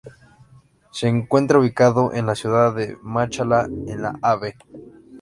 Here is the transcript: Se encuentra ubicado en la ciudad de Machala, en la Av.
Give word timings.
Se 0.91 1.07
encuentra 1.07 1.59
ubicado 1.59 2.11
en 2.13 2.25
la 2.25 2.33
ciudad 2.33 2.73
de 2.73 2.97
Machala, 3.03 3.67
en 3.85 4.01
la 4.01 4.17
Av. 4.23 4.41